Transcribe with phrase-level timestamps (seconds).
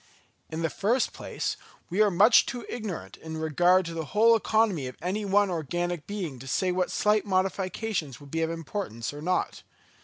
[0.49, 1.57] In the first place,
[1.91, 6.07] we are much too ignorant in regard to the whole economy of any one organic
[6.07, 9.61] being to say what slight modifications would be of importance or not.